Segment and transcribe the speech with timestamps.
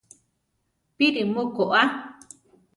[0.97, 1.81] ¿Píri mu koʼa?